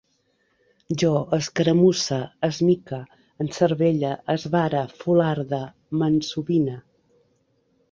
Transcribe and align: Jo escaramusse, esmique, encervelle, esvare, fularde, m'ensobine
Jo 1.01 1.11
escaramusse, 1.37 2.17
esmique, 2.47 2.99
encervelle, 3.45 4.15
esvare, 4.39 4.83
fularde, 5.05 5.63
m'ensobine 6.01 6.83